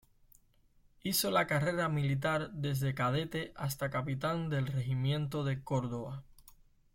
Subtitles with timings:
[1.03, 6.23] Hizo la carrera militar desde cadete hasta capitán del Regimiento de Córdoba.